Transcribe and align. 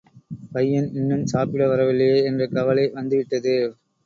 பையன் 0.53 0.87
இன்னும் 0.93 1.25
சாப்பிட 1.25 1.67
வரவில்லையே? 1.67 2.17
என்ற 2.25 2.47
கவலை 2.49 2.87
வந்து 2.91 3.15
விட்டது. 3.17 3.55